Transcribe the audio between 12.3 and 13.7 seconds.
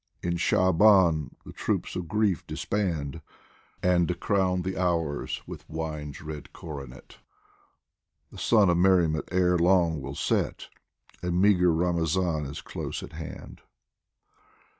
is close at hand